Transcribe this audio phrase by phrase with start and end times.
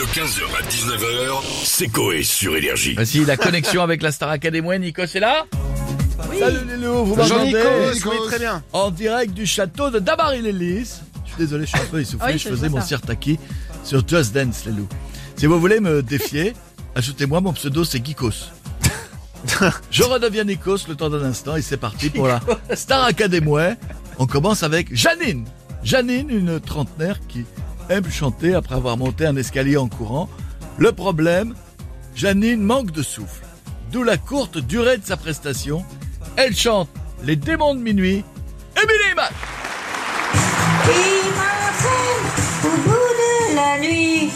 [0.00, 2.94] De 15h à 19h, c'est Coé sur Énergie.
[2.94, 4.78] Voici la connexion avec la Star Academy.
[4.78, 5.44] Nico, c'est là
[6.38, 7.62] Salut les loups, vous m'entendez
[8.06, 8.62] oui, très bien.
[8.72, 11.02] En direct du château de Damary-les-Lys.
[11.26, 12.32] Je suis désolé, je suis un peu essoufflé.
[12.32, 13.38] Oui, je faisais mon sirtaki
[13.84, 14.88] sur Just Dance, les loups.
[15.36, 16.54] Si vous voulez me défier,
[16.94, 18.48] ajoutez-moi mon pseudo, c'est Geekos.
[19.90, 22.40] Je redeviens Nikos le temps d'un instant et c'est parti pour la
[22.74, 23.74] Star Academy.
[24.18, 25.44] On commence avec Janine.
[25.84, 27.44] Janine, une trentenaire qui
[27.90, 30.28] aime chanter après avoir monté un escalier en courant.
[30.78, 31.54] Le problème,
[32.14, 33.44] Janine manque de souffle.
[33.92, 35.84] D'où la courte durée de sa prestation.
[36.36, 36.88] Elle chante
[37.24, 38.24] Les démons de minuit.
[38.76, 39.32] Émilie Mack
[40.84, 42.26] qui m'entraîne
[42.64, 44.30] au bout de la nuit.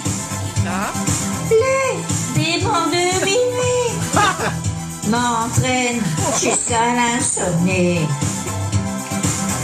[1.51, 3.91] Les démons de minuit
[5.11, 8.01] m'entraînent jusqu'à l'insomnie.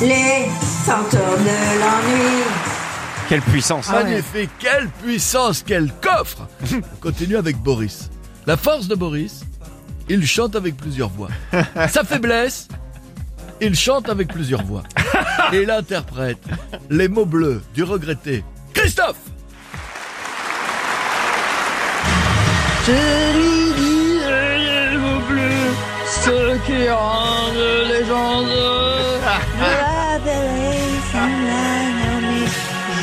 [0.02, 0.48] Les
[0.86, 2.69] fantômes de l'ennui.
[3.30, 3.88] Quelle puissance.
[3.92, 8.10] Magnifique, quelle puissance, quel coffre On continue avec Boris.
[8.44, 9.44] La force de Boris,
[10.08, 11.28] il chante avec plusieurs voix.
[11.88, 12.66] Sa faiblesse,
[13.60, 14.82] il chante avec plusieurs voix.
[15.52, 16.42] Et il interprète
[16.90, 18.42] les mots bleus du regretté
[18.74, 19.20] Christophe
[22.84, 22.92] Je
[23.36, 25.70] lui dirai les mots bleus,
[26.04, 27.79] ce qui rend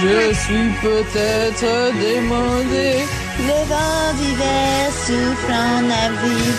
[0.01, 3.03] Je suis peut-être démodé.
[3.39, 6.53] Le vent d'hiver souffle en avril.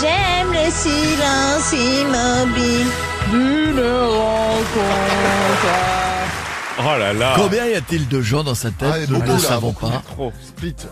[0.00, 2.86] J'aime le silence immobile.
[3.30, 5.74] d'une rencontre.
[6.80, 7.34] Oh là là.
[7.36, 10.02] Combien y a-t-il de gens dans sa tête Ah, Nous ne savons pas?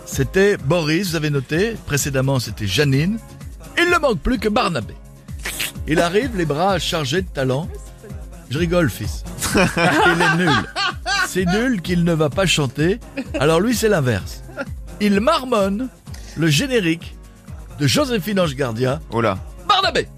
[0.04, 1.76] C'était Boris, vous avez noté.
[1.86, 3.18] Précédemment, c'était Janine.
[3.78, 4.94] Il ne manque plus que Barnabé.
[5.86, 7.68] Il arrive, les bras chargés de talent.
[8.50, 9.22] Je rigole, fils.
[9.54, 10.50] Il est nul.
[11.36, 12.98] C'est nul qu'il ne va pas chanter.
[13.38, 14.42] Alors lui, c'est l'inverse.
[15.02, 15.90] Il marmonne
[16.34, 17.14] le générique
[17.78, 19.36] de Joséphine Ange Gardia, Oh là.
[19.68, 20.08] Barnabé.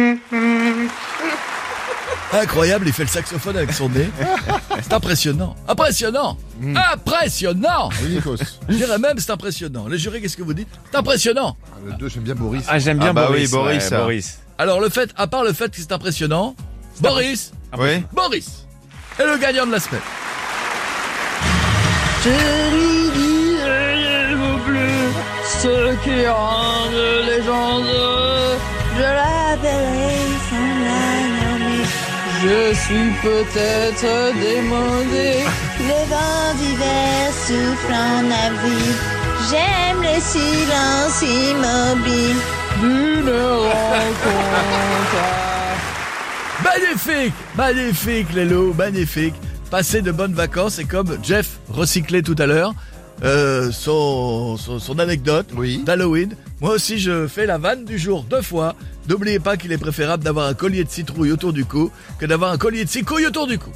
[2.42, 4.08] Incroyable, il fait le saxophone avec son nez.
[4.82, 5.54] C'est impressionnant.
[5.68, 6.36] Impressionnant.
[6.92, 7.88] Impressionnant.
[8.02, 8.36] Oui, Nikos.
[8.68, 9.88] Je dirais même c'est impressionnant.
[9.88, 10.68] Les jurés, qu'est-ce que vous dites?
[10.90, 11.56] C'est impressionnant.
[11.72, 12.64] Ah, le 2, j'aime bien Boris.
[12.68, 13.50] Ah, j'aime bien Ah bah Boris.
[13.50, 13.96] oui, Boris, ouais.
[13.98, 14.38] Boris.
[14.58, 16.54] Alors le fait, à part le fait que c'est impressionnant,
[17.00, 18.04] Boris, Oui.
[18.12, 18.66] Boris
[19.18, 20.00] est le gagnant de la semaine.
[22.24, 22.32] Les
[25.62, 27.84] ce qui rend de légende.
[28.96, 29.25] Je l'appellerai
[32.46, 35.42] Je suis peut-être démodé.
[35.80, 38.92] Le vent d'hiver souffle en avril.
[39.50, 42.36] J'aime le silence immobile.
[42.80, 44.36] d'une rencontre.
[46.62, 49.34] Magnifique, magnifique les loups, magnifique.
[49.68, 52.74] Passez de bonnes vacances et comme Jeff recyclait tout à l'heure
[53.24, 55.82] euh, son, son, son anecdote Oui.
[55.84, 58.74] d'Halloween, moi aussi je fais la vanne du jour deux fois.
[59.08, 62.50] N'oubliez pas qu'il est préférable d'avoir un collier de citrouille autour du cou que d'avoir
[62.52, 63.70] un collier de citrouille autour du cou.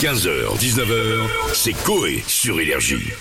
[0.00, 1.18] 15h, 19h,
[1.52, 3.12] c'est Coé sur Énergie.